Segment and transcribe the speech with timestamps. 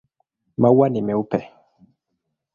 [0.61, 1.39] Maua ni meupe.